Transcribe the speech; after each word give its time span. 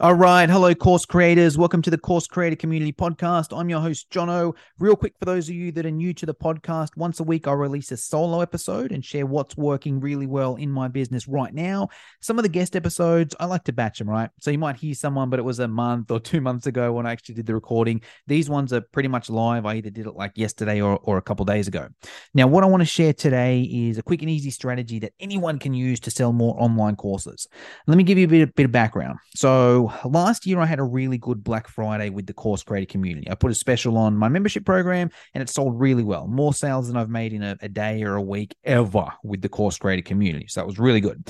All 0.00 0.14
right. 0.14 0.48
Hello, 0.48 0.74
course 0.74 1.04
creators. 1.04 1.58
Welcome 1.58 1.82
to 1.82 1.90
the 1.90 1.98
Course 1.98 2.26
Creator 2.26 2.56
Community 2.56 2.92
Podcast. 2.92 3.56
I'm 3.56 3.68
your 3.68 3.80
host, 3.80 4.08
Jono. 4.10 4.54
Real 4.78 4.96
quick, 4.96 5.14
for 5.18 5.24
those 5.24 5.48
of 5.48 5.54
you 5.54 5.72
that 5.72 5.86
are 5.86 5.90
new 5.90 6.12
to 6.14 6.26
the 6.26 6.34
podcast, 6.34 6.96
once 6.96 7.20
a 7.20 7.22
week 7.22 7.46
I'll 7.46 7.56
release 7.56 7.92
a 7.92 7.96
solo 7.96 8.40
episode 8.40 8.92
and 8.92 9.04
share 9.04 9.26
what's 9.26 9.56
working 9.56 10.00
really 10.00 10.26
well 10.26 10.56
in 10.56 10.70
my 10.70 10.88
business 10.88 11.28
right 11.28 11.52
now. 11.52 11.88
Some 12.20 12.38
of 12.38 12.42
the 12.42 12.48
guest 12.48 12.76
episodes, 12.76 13.34
I 13.40 13.46
like 13.46 13.64
to 13.64 13.72
batch 13.72 13.98
them, 13.98 14.08
right? 14.08 14.30
So 14.40 14.50
you 14.50 14.58
might 14.58 14.76
hear 14.76 14.94
someone, 14.94 15.30
but 15.30 15.38
it 15.38 15.44
was 15.44 15.60
a 15.60 15.68
month 15.68 16.10
or 16.10 16.20
two 16.26 16.40
months 16.40 16.66
ago 16.66 16.92
when 16.92 17.06
I 17.06 17.12
actually 17.12 17.36
did 17.36 17.46
the 17.46 17.54
recording. 17.54 18.02
These 18.26 18.48
ones 18.48 18.72
are 18.72 18.80
pretty 18.80 19.08
much 19.08 19.28
live. 19.28 19.66
I 19.66 19.76
either 19.76 19.90
did 19.90 20.06
it 20.06 20.14
like 20.14 20.32
yesterday 20.36 20.80
or, 20.80 20.98
or 21.02 21.18
a 21.18 21.22
couple 21.22 21.44
days 21.44 21.68
ago. 21.68 21.88
Now, 22.34 22.46
what 22.46 22.64
I 22.64 22.66
want 22.66 22.80
to 22.80 22.86
share 22.86 23.12
today 23.12 23.62
is 23.62 23.98
a 23.98 24.02
quick 24.02 24.22
and 24.22 24.30
easy 24.30 24.50
strategy 24.50 24.98
that 25.00 25.12
anyone 25.20 25.58
can 25.58 25.74
use 25.74 26.00
to 26.00 26.10
sell 26.10 26.32
more 26.32 26.54
online 26.58 26.96
courses. 26.96 27.46
Let 27.86 27.96
me 27.96 28.04
give 28.04 28.18
you 28.18 28.24
a 28.24 28.28
bit, 28.28 28.54
bit 28.54 28.64
of 28.64 28.72
background. 28.72 29.18
So, 29.34 29.65
so 29.66 29.92
last 30.04 30.46
year 30.46 30.60
I 30.60 30.66
had 30.66 30.78
a 30.78 30.84
really 30.84 31.18
good 31.18 31.42
Black 31.42 31.66
Friday 31.66 32.08
with 32.10 32.26
the 32.26 32.32
course 32.32 32.62
creator 32.62 32.86
community. 32.86 33.28
I 33.28 33.34
put 33.34 33.50
a 33.50 33.54
special 33.54 33.96
on 33.96 34.16
my 34.16 34.28
membership 34.28 34.64
program 34.64 35.10
and 35.34 35.42
it 35.42 35.48
sold 35.48 35.80
really 35.80 36.04
well. 36.04 36.28
More 36.28 36.54
sales 36.54 36.86
than 36.86 36.96
I've 36.96 37.10
made 37.10 37.32
in 37.32 37.42
a, 37.42 37.56
a 37.60 37.68
day 37.68 38.04
or 38.04 38.14
a 38.14 38.22
week 38.22 38.54
ever 38.62 39.08
with 39.24 39.42
the 39.42 39.48
course 39.48 39.76
creator 39.76 40.02
community. 40.02 40.46
So 40.46 40.60
that 40.60 40.66
was 40.66 40.78
really 40.78 41.00
good. 41.00 41.28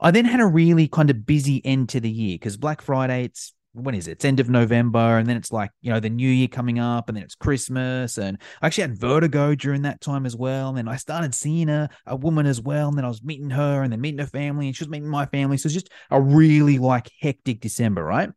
I 0.00 0.10
then 0.10 0.24
had 0.24 0.40
a 0.40 0.46
really 0.46 0.88
kind 0.88 1.10
of 1.10 1.24
busy 1.26 1.64
end 1.64 1.90
to 1.90 2.00
the 2.00 2.10
year 2.10 2.34
because 2.34 2.56
Black 2.56 2.82
Friday, 2.82 3.24
it's 3.24 3.52
when 3.76 3.94
is 3.94 4.08
it? 4.08 4.12
It's 4.12 4.24
end 4.24 4.40
of 4.40 4.48
November, 4.48 5.18
and 5.18 5.28
then 5.28 5.36
it's 5.36 5.52
like 5.52 5.70
you 5.82 5.92
know 5.92 6.00
the 6.00 6.10
New 6.10 6.28
Year 6.28 6.48
coming 6.48 6.78
up, 6.78 7.08
and 7.08 7.16
then 7.16 7.24
it's 7.24 7.34
Christmas, 7.34 8.18
and 8.18 8.38
I 8.62 8.66
actually 8.66 8.82
had 8.82 8.98
vertigo 8.98 9.54
during 9.54 9.82
that 9.82 10.00
time 10.00 10.26
as 10.26 10.34
well. 10.34 10.68
And 10.68 10.78
then 10.78 10.88
I 10.88 10.96
started 10.96 11.34
seeing 11.34 11.68
a, 11.68 11.88
a 12.06 12.16
woman 12.16 12.46
as 12.46 12.60
well, 12.60 12.88
and 12.88 12.96
then 12.96 13.04
I 13.04 13.08
was 13.08 13.22
meeting 13.22 13.50
her, 13.50 13.82
and 13.82 13.92
then 13.92 14.00
meeting 14.00 14.20
her 14.20 14.26
family, 14.26 14.66
and 14.66 14.76
she 14.76 14.84
was 14.84 14.90
meeting 14.90 15.08
my 15.08 15.26
family. 15.26 15.58
So 15.58 15.66
it's 15.66 15.74
just 15.74 15.90
a 16.10 16.20
really 16.20 16.78
like 16.78 17.10
hectic 17.20 17.60
December, 17.60 18.02
right? 18.02 18.30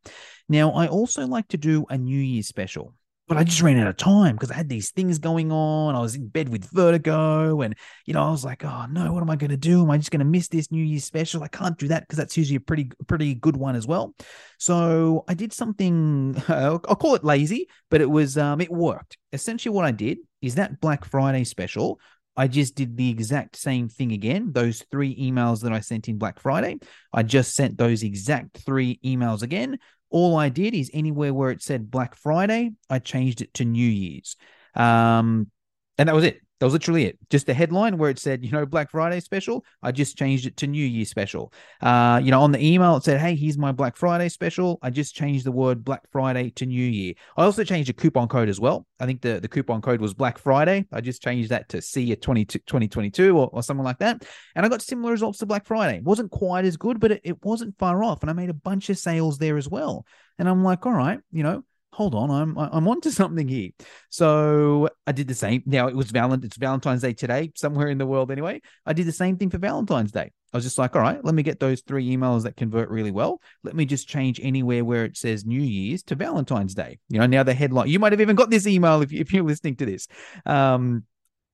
Now 0.48 0.72
I 0.72 0.88
also 0.88 1.26
like 1.26 1.48
to 1.50 1.58
do 1.58 1.86
a 1.90 1.98
New 1.98 2.20
Year 2.20 2.44
special 2.44 2.94
but 3.30 3.38
I 3.38 3.44
just 3.44 3.62
ran 3.62 3.78
out 3.78 3.88
of 3.88 3.96
time 3.96 4.36
because 4.36 4.50
I 4.50 4.56
had 4.56 4.70
these 4.70 4.90
things 4.90 5.20
going 5.20 5.52
on. 5.52 5.96
I 5.96 6.00
was 6.00 6.16
in 6.16 6.28
bed 6.28 6.50
with 6.50 6.66
vertigo, 6.72 7.62
and 7.62 7.76
you 8.08 8.14
know, 8.16 8.24
I 8.24 8.32
was 8.32 8.44
like, 8.44 8.66
"Oh 8.66 8.88
no, 8.90 9.14
what 9.14 9.22
am 9.22 9.30
I 9.30 9.36
going 9.36 9.52
to 9.52 9.58
do? 9.58 9.84
Am 9.84 9.92
I 9.92 9.98
just 9.98 10.10
going 10.10 10.20
to 10.20 10.26
miss 10.26 10.48
this 10.48 10.72
New 10.72 10.84
Year's 10.84 11.06
special? 11.06 11.44
I 11.44 11.48
can't 11.48 11.78
do 11.78 11.88
that 11.90 12.02
because 12.02 12.18
that's 12.18 12.36
usually 12.36 12.56
a 12.56 12.60
pretty, 12.60 12.90
pretty 13.08 13.36
good 13.36 13.56
one 13.56 13.76
as 13.76 13.86
well." 13.86 14.16
So 14.58 15.26
I 15.28 15.36
did 15.36 15.54
something. 15.54 16.42
I'll 16.48 16.80
call 16.80 17.14
it 17.14 17.24
lazy, 17.24 17.68
but 17.92 18.02
it 18.02 18.10
was, 18.10 18.36
um, 18.36 18.62
it 18.62 18.72
worked. 18.72 19.18
Essentially, 19.32 19.76
what 19.76 19.86
I 19.86 19.92
did 19.92 20.18
is 20.42 20.56
that 20.56 20.82
Black 20.82 21.06
Friday 21.06 21.44
special. 21.44 22.00
I 22.36 22.48
just 22.48 22.74
did 22.76 22.96
the 22.96 23.10
exact 23.10 23.58
same 23.58 23.90
thing 23.90 24.14
again. 24.14 24.54
Those 24.54 24.84
three 24.90 25.14
emails 25.22 25.62
that 25.64 25.74
I 25.74 25.82
sent 25.82 26.08
in 26.08 26.18
Black 26.18 26.40
Friday, 26.40 26.80
I 27.12 27.22
just 27.22 27.54
sent 27.54 27.78
those 27.78 28.02
exact 28.02 28.60
three 28.60 28.98
emails 29.04 29.44
again 29.44 29.78
all 30.10 30.36
I 30.36 30.50
did 30.50 30.74
is 30.74 30.90
anywhere 30.94 31.34
where 31.34 31.52
it 31.52 31.62
said 31.62 31.92
Black 31.92 32.16
Friday, 32.16 32.72
I 32.90 33.00
changed 33.00 33.42
it 33.42 33.54
to 33.56 33.66
New 33.66 33.88
Year's. 33.88 34.36
Um, 34.76 35.50
and 35.98 36.10
that 36.10 36.16
was 36.16 36.24
it. 36.24 36.42
That 36.60 36.66
was 36.66 36.74
literally 36.74 37.06
it. 37.06 37.18
Just 37.30 37.46
the 37.46 37.54
headline 37.54 37.98
where 37.98 38.10
it 38.10 38.20
said, 38.20 38.44
you 38.44 38.52
know, 38.52 38.66
Black 38.66 38.92
Friday 38.92 39.20
special. 39.22 39.64
I 39.82 39.92
just 39.92 40.18
changed 40.18 40.46
it 40.46 40.58
to 40.58 40.68
New 40.68 40.86
Year 40.86 41.06
special. 41.06 41.54
Uh, 41.82 42.20
you 42.22 42.32
know, 42.32 42.42
on 42.42 42.52
the 42.52 42.64
email 42.64 42.98
it 42.98 43.04
said, 43.04 43.20
hey, 43.22 43.36
here's 43.36 43.58
my 43.58 43.72
Black 43.72 43.96
Friday 43.96 44.28
special. 44.28 44.78
I 44.82 44.90
just 44.90 45.16
changed 45.16 45.46
the 45.46 45.52
word 45.52 45.84
Black 45.86 46.02
Friday 46.12 46.50
to 46.52 46.66
New 46.66 46.84
Year. 46.84 47.14
I 47.38 47.46
also 47.46 47.64
changed 47.64 47.90
the 47.90 47.94
coupon 47.94 48.28
code 48.28 48.50
as 48.50 48.60
well. 48.60 48.86
I 49.00 49.06
think 49.06 49.22
the, 49.22 49.40
the 49.40 49.48
coupon 49.48 49.82
code 49.82 50.02
was 50.02 50.14
Black 50.14 50.38
Friday. 50.38 50.86
I 50.92 51.00
just 51.00 51.24
changed 51.24 51.50
that 51.50 51.70
to 51.70 51.78
a 51.78 51.82
2022 51.82 53.38
or, 53.38 53.50
or 53.54 53.64
something 53.64 53.86
like 53.86 54.00
that. 54.00 54.26
And 54.56 54.66
I 54.66 54.70
got 54.70 54.82
similar 54.82 55.12
results 55.12 55.40
to 55.40 55.46
Black 55.46 55.66
Friday. 55.66 55.98
It 55.98 56.04
wasn't 56.04 56.32
quite 56.32 56.66
as 56.66 56.76
good, 56.76 57.00
but 57.00 57.12
it, 57.12 57.22
it 57.24 57.46
wasn't 57.46 57.78
far 57.78 58.04
off. 58.04 58.22
And 58.22 58.30
I 58.30 58.34
made 58.34 58.50
a 58.50 58.54
bunch 58.54 58.90
of 58.90 58.98
sales 58.98 59.38
there 59.38 59.58
as 59.58 59.70
well. 59.70 60.06
And 60.38 60.50
I'm 60.50 60.64
like, 60.64 60.86
all 60.86 60.94
right, 60.94 61.20
you 61.32 61.44
know, 61.44 61.64
hold 62.00 62.16
on, 62.16 62.32
I'm 62.32 62.58
I'm 62.58 62.88
onto 62.88 63.10
something 63.10 63.46
here. 63.46 63.72
So 64.10 64.88
I 65.06 65.12
did 65.12 65.28
the 65.28 65.34
same. 65.36 65.64
Now 65.66 65.90
it 65.90 65.96
was 65.96 66.12
Valent 66.12 66.46
it's 66.46 66.56
Valentine's 66.56 67.02
Day 67.02 67.12
today, 67.12 67.52
somewhere 67.58 67.90
in 67.90 67.98
the 67.98 68.06
world 68.06 68.32
anyway. 68.32 68.62
I 68.86 68.94
did 68.94 69.06
the 69.06 69.12
same 69.12 69.36
thing 69.36 69.50
for 69.50 69.58
Valentine's 69.58 70.14
Day. 70.14 70.32
I 70.54 70.58
was 70.58 70.64
just 70.64 70.78
like, 70.78 70.96
all 70.96 71.02
right, 71.02 71.24
let 71.26 71.36
me 71.36 71.44
get 71.44 71.60
those 71.60 71.82
three 71.82 72.10
emails 72.16 72.44
that 72.44 72.56
convert 72.56 72.90
really 72.90 73.12
well. 73.12 73.42
Let 73.66 73.76
me 73.76 73.84
just 73.84 74.08
change 74.08 74.40
anywhere 74.42 74.86
where 74.86 75.04
it 75.04 75.18
says 75.18 75.46
New 75.46 75.62
Year's 75.62 76.02
to 76.04 76.16
Valentine's 76.16 76.74
Day. 76.74 77.00
You 77.10 77.20
know, 77.20 77.26
now 77.26 77.44
the 77.44 77.54
headline, 77.54 77.90
you 77.90 78.00
might 78.00 78.14
have 78.14 78.22
even 78.22 78.38
got 78.38 78.50
this 78.50 78.66
email 78.66 79.02
if, 79.02 79.12
if 79.12 79.34
you're 79.34 79.44
listening 79.44 79.76
to 79.76 79.86
this. 79.86 80.08
Um, 80.46 81.04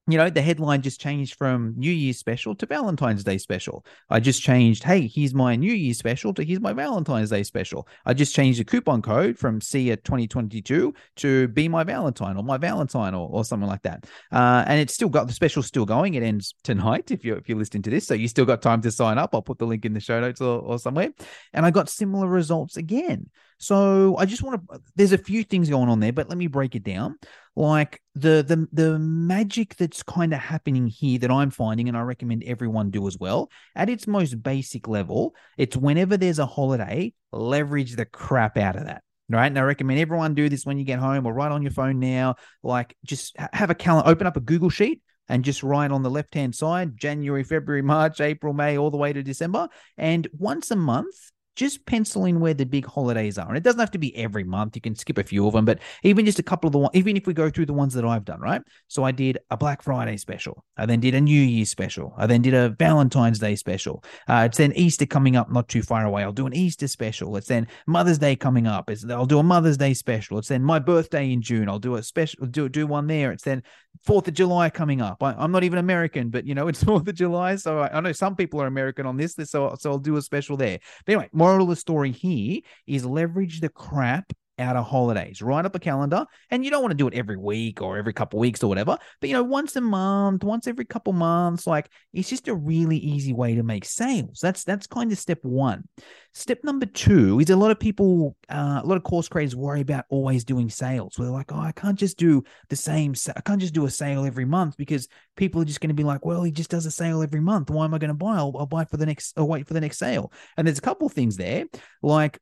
you 0.08 0.20
know, 0.20 0.30
the 0.30 0.42
headline 0.42 0.84
just 0.84 1.02
changed 1.02 1.36
from 1.36 1.74
New 1.78 1.92
Year's 1.92 2.20
special 2.20 2.54
to 2.56 2.68
Valentine's 2.68 3.24
Day 3.24 3.40
special. 3.40 3.84
I 4.08 4.20
just 4.20 4.42
changed, 4.42 4.84
hey, 4.84 5.08
here's 5.08 5.34
my 5.34 5.56
New 5.56 5.74
Year's 5.74 5.98
special 5.98 6.32
to 6.36 6.44
here's 6.44 6.60
my 6.60 6.74
Valentine's 6.74 7.32
Day 7.32 7.42
special. 7.42 7.88
I 8.06 8.14
just 8.14 8.36
changed 8.36 8.60
the 8.60 8.66
coupon 8.66 9.02
code 9.02 9.36
from 9.36 9.60
See 9.62 9.90
a 9.90 9.98
2022 9.98 10.94
to 11.16 11.48
Be 11.48 11.68
My 11.68 11.84
Valentine 11.84 12.38
or 12.38 12.44
My 12.44 12.58
Valentine 12.58 13.16
or, 13.16 13.28
or 13.32 13.44
something 13.44 13.68
like 13.68 13.82
that. 13.82 14.06
Uh, 14.32 14.64
and 14.68 14.80
it's 14.80 14.94
still 14.94 15.10
got 15.10 15.26
the 15.26 15.34
special 15.34 15.64
still 15.64 15.86
going. 15.86 16.14
It 16.14 16.22
ends 16.22 16.54
tonight 16.64 17.10
if 17.10 17.26
you're 17.26 17.38
if 17.38 17.50
you're 17.50 17.58
listening 17.58 17.84
to 17.84 17.90
this. 17.90 18.06
So 18.06 18.14
you 18.14 18.28
still 18.28 18.46
got 18.46 18.62
time 18.62 18.82
to 18.82 18.92
sign 18.92 19.18
up. 19.18 19.34
I'll 19.34 19.42
put 19.42 19.58
the 19.58 19.66
link 19.66 19.86
in 19.86 19.94
the 19.94 20.00
show 20.00 20.20
notes 20.20 20.40
or, 20.40 20.60
or 20.60 20.78
somewhere. 20.78 21.10
And 21.52 21.66
I 21.66 21.72
got 21.72 21.90
similar 21.90 22.28
results 22.28 22.78
again. 22.78 23.32
So 23.58 24.18
I 24.18 24.26
just 24.26 24.44
want 24.44 24.62
to. 24.70 24.80
There's 24.96 25.14
a 25.14 25.18
few 25.18 25.44
things 25.44 25.70
going 25.70 25.90
on 25.90 26.00
there, 26.00 26.14
but 26.14 26.30
let 26.30 26.38
me 26.38 26.48
break 26.48 26.76
it 26.76 26.84
down. 26.84 27.18
Like 27.56 28.02
the 28.16 28.44
the 28.46 28.68
the 28.74 29.00
magic 29.00 29.76
that's 29.78 30.04
kind 30.04 30.34
of 30.34 30.40
happening 30.40 30.88
here 30.88 31.20
that 31.20 31.32
I'm 31.32 31.52
finding, 31.52 31.88
and 31.88 31.98
I 31.98 32.02
recommend 32.02 32.44
everyone 32.44 32.92
do 32.92 33.08
as 33.08 33.18
well. 33.18 33.50
At 33.76 33.90
its 33.90 34.08
most 34.08 34.44
basic 34.44 34.88
level, 34.88 35.36
it's 35.58 35.78
whenever 35.78 36.18
there's 36.18 36.40
a 36.40 36.46
holiday, 36.46 37.14
leverage 37.32 37.96
the 37.96 38.06
crap 38.06 38.58
out 38.58 38.76
of 38.76 38.86
that 38.86 39.02
right? 39.30 39.48
And 39.48 39.58
I 39.58 39.64
recommend 39.64 40.00
everyone 40.00 40.36
do 40.36 40.50
this 40.50 40.68
when 40.68 40.78
you 40.78 40.86
get 40.86 41.00
home 41.00 41.26
or 41.26 41.34
write 41.34 41.52
on 41.52 41.64
your 41.64 41.72
phone 41.72 42.00
now. 42.00 42.36
Like 42.62 42.96
just 43.04 43.36
have 43.54 43.70
a 43.70 43.76
calendar, 43.76 44.10
open 44.10 44.28
up 44.28 44.38
a 44.38 44.40
Google 44.40 44.70
sheet 44.70 45.02
and 45.28 45.44
just 45.44 45.64
write 45.64 45.92
on 45.92 46.04
the 46.04 46.10
left 46.10 46.34
hand 46.34 46.56
side 46.56 46.98
January, 46.98 47.44
February, 47.44 47.82
March, 47.82 48.22
April, 48.22 48.54
May, 48.54 48.78
all 48.78 48.92
the 48.92 48.98
way 48.98 49.14
to 49.14 49.24
December. 49.24 49.68
And 49.98 50.28
once 50.38 50.72
a 50.72 50.76
month, 50.76 51.32
just 51.56 51.86
pencil 51.86 52.26
in 52.26 52.40
where 52.40 52.54
the 52.54 52.66
big 52.66 52.86
holidays 52.86 53.38
are. 53.38 53.48
And 53.48 53.58
it 53.58 53.64
doesn't 53.64 53.80
have 53.80 53.92
to 53.92 53.98
be 53.98 54.16
every 54.16 54.44
month. 54.44 54.76
You 54.76 54.82
can 54.82 54.96
skip 54.96 55.18
a 55.18 55.24
few 55.24 55.48
of 55.48 55.54
them, 55.54 55.66
but 55.66 55.80
even 56.04 56.26
just 56.26 56.40
a 56.40 56.44
couple 56.44 56.68
of 56.68 56.74
the 56.74 56.80
ones, 56.80 56.92
even 56.94 57.18
if 57.18 57.28
we 57.28 57.34
go 57.34 57.50
through 57.50 57.66
the 57.66 57.74
ones 57.74 57.94
that 57.94 58.06
I've 58.06 58.26
done, 58.26 58.40
right? 58.42 58.62
So 58.88 59.04
I 59.04 59.12
did 59.12 59.38
a 59.50 59.58
Black 59.58 59.82
Friday 59.82 60.18
special. 60.18 60.64
I 60.78 60.86
then 60.86 61.00
did 61.00 61.16
a 61.16 61.22
New 61.22 61.42
Year's 61.42 61.70
special. 61.70 62.14
I 62.18 62.28
then 62.28 62.42
did 62.42 62.54
a 62.54 62.70
Valentine's 62.70 63.40
Day 63.40 63.56
special. 63.56 64.04
Uh, 64.28 64.44
it's 64.48 64.58
then 64.58 64.74
Easter 64.74 65.06
coming 65.06 65.36
up 65.36 65.52
not 65.52 65.68
too 65.68 65.82
far 65.82 66.06
away. 66.06 66.24
I'll 66.24 66.32
do 66.32 66.48
an 66.48 66.56
Easter 66.56 66.88
special. 66.88 67.36
It's 67.38 67.48
then 67.48 67.68
Mother's 67.88 68.18
Day 68.18 68.36
coming 68.36 68.68
up. 68.68 68.90
It's, 68.90 69.06
I'll 69.10 69.26
do 69.26 69.40
a 69.40 69.44
Mother's 69.44 69.78
Day 69.78 69.94
special. 69.94 70.38
It's 70.38 70.50
then 70.50 70.64
my 70.64 70.80
birthday 70.80 71.32
in 71.32 71.42
June. 71.42 71.70
I'll 71.70 71.80
do 71.80 71.96
a 71.96 72.04
special, 72.04 72.46
do, 72.48 72.70
do 72.70 72.88
one 72.88 73.08
there. 73.08 73.32
It's 73.32 73.44
then 73.44 73.64
Fourth 74.06 74.28
of 74.28 74.34
July 74.34 74.70
coming 74.70 75.02
up. 75.02 75.24
I, 75.24 75.44
am 75.44 75.52
not 75.52 75.64
even 75.64 75.80
American, 75.80 76.30
but 76.30 76.46
you 76.46 76.56
know, 76.56 76.68
it's 76.70 76.84
Fourth 76.84 77.08
of 77.08 77.16
July. 77.16 77.56
So 77.56 77.80
I, 77.80 77.98
I, 77.98 78.00
know 78.00 78.12
some 78.12 78.36
people 78.36 78.62
are 78.62 78.68
American 78.68 79.06
on 79.06 79.18
this, 79.18 79.36
so, 79.36 79.76
so 79.80 79.92
I'll 79.92 80.00
do 80.00 80.18
a 80.18 80.22
special 80.22 80.58
there. 80.58 80.80
But 81.06 81.14
anyway, 81.14 81.30
moral 81.34 81.64
of 81.64 81.70
the 81.70 81.76
story 81.76 82.12
here 82.12 82.62
is 82.88 83.06
leverage 83.06 83.62
the 83.62 83.70
crap 83.70 84.32
out 84.60 84.76
of 84.76 84.86
holidays. 84.86 85.42
Write 85.42 85.66
up 85.66 85.76
a 85.76 85.80
calendar, 85.80 86.26
and 86.50 86.64
you 86.64 86.72
don't 86.72 86.82
want 86.82 86.92
to 86.92 86.98
do 86.98 87.08
it 87.08 87.14
every 87.14 87.38
week 87.38 87.82
or 87.82 87.98
every 87.98 88.14
couple 88.14 88.40
weeks 88.40 88.64
or 88.64 88.68
whatever, 88.68 88.98
but 89.20 89.30
you 89.30 89.34
know, 89.34 89.44
once 89.44 89.76
a 89.76 89.82
month, 89.82 90.44
once 90.44 90.68
every 90.68 90.86
couple 90.86 91.14
months, 91.14 91.68
like 91.68 91.90
it's 92.14 92.30
just 92.30 92.48
a 92.48 92.56
really 92.56 92.98
easy 92.98 93.34
way 93.34 93.56
to 93.56 93.64
make 93.64 93.86
sales. 93.86 94.40
That's 94.42 94.64
that's 94.64 94.88
kind 94.88 95.12
of 95.12 95.18
step 95.18 95.40
one. 95.44 95.88
Step 96.34 96.60
number 96.66 96.86
two 96.86 97.40
is 97.40 97.50
a 97.50 97.56
lot 97.56 97.72
of 97.72 97.80
people, 97.80 98.36
uh, 98.50 98.82
a 98.84 98.86
lot 98.86 98.98
of 98.98 99.04
course 99.04 99.30
creators 99.30 99.56
worry 99.56 99.80
about 99.80 100.04
always 100.10 100.44
doing 100.44 100.70
sales. 100.70 101.18
Where 101.18 101.26
they're 101.26 101.34
like, 101.34 101.54
oh, 101.54 101.60
I 101.60 101.72
can't 101.72 101.98
just 101.98 102.18
do 102.18 102.44
the 102.68 102.76
same. 102.76 103.14
I 103.36 103.40
can't 103.40 103.62
just 103.62 103.74
do 103.74 103.86
a 103.86 103.90
sale 103.90 104.26
every 104.26 104.44
month 104.44 104.76
because 104.76 105.08
people 105.38 105.62
are 105.62 105.66
just 105.66 105.80
going 105.80 105.90
to 105.90 105.94
be 105.94 106.04
like, 106.04 106.26
well, 106.26 106.44
he 106.44 106.52
just 106.52 106.70
does 106.70 106.86
a 106.86 106.92
sale 106.92 107.22
every 107.22 107.40
month. 107.40 107.70
Why 107.70 107.86
am 107.86 107.94
I 107.94 108.00
going 108.00 108.10
to 108.10 108.14
buy? 108.14 108.36
I'll, 108.36 108.54
I'll 108.58 108.66
buy 108.66 108.84
for 108.84 108.98
the 108.98 109.06
next, 109.06 109.38
I'll 109.38 109.48
wait 109.48 109.66
for 109.66 109.74
the 109.74 109.80
next 109.80 109.98
sale. 109.98 110.34
And 110.58 110.68
there's 110.68 110.78
a 110.78 110.82
couple 110.82 111.08
things 111.08 111.38
there, 111.38 111.66
like 112.02 112.38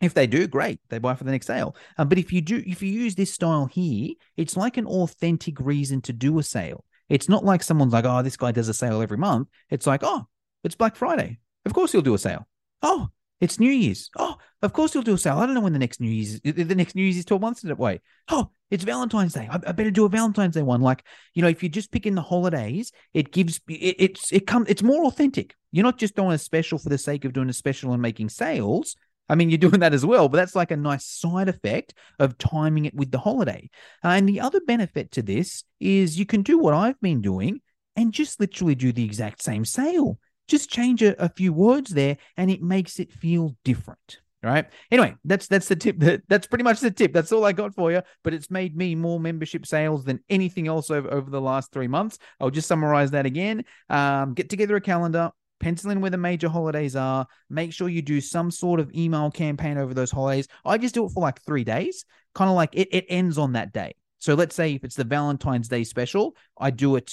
if 0.00 0.14
they 0.14 0.26
do, 0.26 0.46
great, 0.46 0.80
they 0.88 0.98
buy 0.98 1.14
for 1.14 1.24
the 1.24 1.30
next 1.30 1.46
sale. 1.46 1.74
Um, 1.96 2.08
but 2.08 2.18
if 2.18 2.32
you 2.32 2.40
do, 2.40 2.62
if 2.66 2.82
you 2.82 2.90
use 2.90 3.14
this 3.14 3.32
style 3.32 3.66
here, 3.66 4.10
it's 4.36 4.56
like 4.56 4.76
an 4.76 4.86
authentic 4.86 5.58
reason 5.60 6.00
to 6.02 6.12
do 6.12 6.38
a 6.38 6.42
sale. 6.42 6.84
It's 7.08 7.28
not 7.28 7.44
like 7.44 7.62
someone's 7.62 7.92
like, 7.92 8.04
oh, 8.04 8.22
this 8.22 8.36
guy 8.36 8.52
does 8.52 8.68
a 8.68 8.74
sale 8.74 9.00
every 9.02 9.16
month. 9.16 9.48
It's 9.70 9.86
like, 9.86 10.02
oh, 10.04 10.26
it's 10.62 10.74
Black 10.74 10.94
Friday. 10.94 11.38
Of 11.64 11.74
course 11.74 11.92
he'll 11.92 12.02
do 12.02 12.14
a 12.14 12.18
sale. 12.18 12.46
Oh, 12.82 13.08
it's 13.40 13.60
New 13.60 13.70
Year's. 13.70 14.10
Oh, 14.16 14.36
of 14.62 14.72
course 14.72 14.92
he'll 14.92 15.02
do 15.02 15.14
a 15.14 15.18
sale. 15.18 15.38
I 15.38 15.46
don't 15.46 15.54
know 15.54 15.60
when 15.60 15.72
the 15.72 15.78
next 15.78 16.00
New 16.00 16.10
Year's 16.10 16.40
the 16.40 16.74
next 16.74 16.94
New 16.94 17.02
Year's 17.02 17.16
is 17.16 17.24
12 17.24 17.40
months 17.40 17.64
away. 17.64 18.00
Oh, 18.28 18.50
it's 18.70 18.84
Valentine's 18.84 19.32
Day. 19.32 19.48
I, 19.50 19.58
I, 19.66 19.72
better 19.72 19.90
do 19.90 20.04
a 20.04 20.08
Valentine's 20.08 20.54
Day 20.54 20.62
one. 20.62 20.80
Like, 20.80 21.04
you 21.34 21.42
know, 21.42 21.48
if 21.48 21.62
you 21.62 21.68
just 21.68 21.92
pick 21.92 22.04
in 22.04 22.14
the 22.14 22.22
holidays, 22.22 22.92
it 23.14 23.32
gives 23.32 23.60
it, 23.68 23.96
it's 23.98 24.32
it 24.32 24.46
comes 24.46 24.68
it's 24.68 24.82
more 24.82 25.04
authentic. 25.06 25.54
You're 25.70 25.84
not 25.84 25.98
just 25.98 26.16
doing 26.16 26.32
a 26.32 26.38
special 26.38 26.78
for 26.78 26.88
the 26.88 26.98
sake 26.98 27.24
of 27.24 27.32
doing 27.32 27.48
a 27.48 27.52
special 27.52 27.92
and 27.92 28.02
making 28.02 28.28
sales. 28.28 28.96
I 29.28 29.34
mean, 29.34 29.50
you're 29.50 29.58
doing 29.58 29.80
that 29.80 29.94
as 29.94 30.06
well, 30.06 30.28
but 30.28 30.38
that's 30.38 30.56
like 30.56 30.70
a 30.70 30.76
nice 30.76 31.04
side 31.04 31.48
effect 31.48 31.94
of 32.18 32.38
timing 32.38 32.86
it 32.86 32.94
with 32.94 33.10
the 33.10 33.18
holiday. 33.18 33.70
Uh, 34.04 34.08
and 34.08 34.28
the 34.28 34.40
other 34.40 34.60
benefit 34.60 35.12
to 35.12 35.22
this 35.22 35.64
is 35.80 36.18
you 36.18 36.26
can 36.26 36.42
do 36.42 36.58
what 36.58 36.74
I've 36.74 37.00
been 37.00 37.20
doing 37.20 37.60
and 37.96 38.12
just 38.12 38.40
literally 38.40 38.74
do 38.74 38.92
the 38.92 39.04
exact 39.04 39.42
same 39.42 39.64
sale. 39.64 40.18
Just 40.46 40.70
change 40.70 41.02
a, 41.02 41.20
a 41.22 41.28
few 41.28 41.52
words 41.52 41.90
there 41.90 42.16
and 42.36 42.50
it 42.50 42.62
makes 42.62 42.98
it 42.98 43.12
feel 43.12 43.56
different. 43.64 44.20
Right. 44.40 44.66
Anyway, 44.92 45.16
that's 45.24 45.48
that's 45.48 45.66
the 45.66 45.74
tip. 45.74 45.96
That's 46.28 46.46
pretty 46.46 46.62
much 46.62 46.78
the 46.78 46.92
tip. 46.92 47.12
That's 47.12 47.32
all 47.32 47.44
I 47.44 47.50
got 47.50 47.74
for 47.74 47.90
you. 47.90 48.02
But 48.22 48.34
it's 48.34 48.52
made 48.52 48.76
me 48.76 48.94
more 48.94 49.18
membership 49.18 49.66
sales 49.66 50.04
than 50.04 50.20
anything 50.30 50.68
else 50.68 50.92
over, 50.92 51.12
over 51.12 51.28
the 51.28 51.40
last 51.40 51.72
three 51.72 51.88
months. 51.88 52.18
I'll 52.38 52.50
just 52.50 52.68
summarize 52.68 53.10
that 53.10 53.26
again. 53.26 53.64
Um, 53.90 54.34
get 54.34 54.48
together 54.48 54.76
a 54.76 54.80
calendar, 54.80 55.32
pencil 55.60 55.90
in 55.90 56.00
where 56.00 56.10
the 56.10 56.18
major 56.18 56.48
holidays 56.48 56.96
are. 56.96 57.26
Make 57.50 57.72
sure 57.72 57.88
you 57.88 58.02
do 58.02 58.20
some 58.20 58.50
sort 58.50 58.80
of 58.80 58.92
email 58.94 59.30
campaign 59.30 59.78
over 59.78 59.94
those 59.94 60.10
holidays. 60.10 60.48
I 60.64 60.78
just 60.78 60.94
do 60.94 61.06
it 61.06 61.10
for 61.10 61.20
like 61.20 61.40
three 61.42 61.64
days, 61.64 62.04
kind 62.34 62.50
of 62.50 62.56
like 62.56 62.70
it, 62.72 62.88
it 62.90 63.06
ends 63.08 63.38
on 63.38 63.52
that 63.52 63.72
day. 63.72 63.94
So 64.18 64.34
let's 64.34 64.54
say 64.54 64.74
if 64.74 64.84
it's 64.84 64.96
the 64.96 65.04
Valentine's 65.04 65.68
Day 65.68 65.84
special, 65.84 66.34
I 66.58 66.70
do 66.70 66.96
it, 66.96 67.12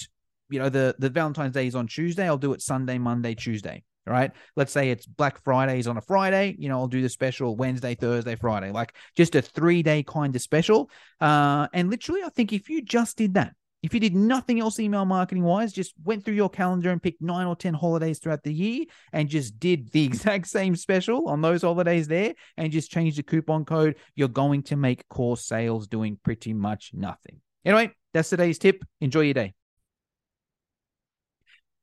you 0.50 0.60
know, 0.60 0.70
the, 0.70 0.96
the 1.00 1.10
Valentine's 1.10 1.54
Day 1.54 1.68
is 1.68 1.76
on 1.76 1.88
Tuesday. 1.88 2.26
I'll 2.26 2.38
do 2.38 2.54
it 2.54 2.62
Sunday, 2.62 2.98
Monday, 2.98 3.36
Tuesday 3.36 3.84
right? 4.08 4.32
Let's 4.56 4.72
say 4.72 4.92
it's 4.92 5.06
Black 5.06 5.44
Fridays 5.44 5.88
on 5.88 5.98
a 5.98 6.02
Friday, 6.02 6.56
you 6.60 6.70
know, 6.70 6.80
I'll 6.80 6.88
do 6.88 7.02
the 7.02 7.10
special 7.10 7.56
Wednesday, 7.56 7.96
Thursday, 7.96 8.36
Friday, 8.36 8.72
like 8.72 8.96
just 9.16 9.36
a 9.36 9.42
three 9.42 9.82
day 9.84 10.04
kind 10.04 10.36
of 10.36 10.42
special. 10.42 10.90
Uh, 11.20 11.68
and 11.74 11.90
literally, 11.90 12.22
I 12.24 12.30
think 12.30 12.54
if 12.54 12.70
you 12.70 12.82
just 12.82 13.18
did 13.18 13.34
that, 13.34 13.56
if 13.86 13.94
you 13.94 14.00
did 14.00 14.16
nothing 14.16 14.60
else 14.60 14.80
email 14.80 15.06
marketing 15.06 15.44
wise, 15.44 15.72
just 15.72 15.94
went 16.04 16.26
through 16.26 16.34
your 16.34 16.50
calendar 16.50 16.90
and 16.90 17.02
picked 17.02 17.22
nine 17.22 17.46
or 17.46 17.56
10 17.56 17.76
holidays 17.76 18.18
throughout 18.18 18.42
the 18.42 18.52
year 18.52 18.86
and 19.14 19.30
just 19.30 19.60
did 19.60 19.92
the 19.92 20.04
exact 20.06 20.48
same 20.48 20.76
special 20.76 21.28
on 21.28 21.42
those 21.42 21.62
holidays 21.62 22.08
there 22.08 22.34
and 22.58 22.72
just 22.72 22.90
changed 22.90 23.20
the 23.20 23.24
coupon 23.24 23.64
code, 23.64 23.96
you're 24.16 24.28
going 24.28 24.64
to 24.64 24.76
make 24.76 25.08
course 25.08 25.46
sales 25.46 25.88
doing 25.88 26.18
pretty 26.24 26.52
much 26.52 26.92
nothing. 26.96 27.40
Anyway, 27.64 27.92
that's 28.12 28.30
today's 28.30 28.58
tip. 28.58 28.84
Enjoy 29.02 29.22
your 29.22 29.36
day. 29.36 29.54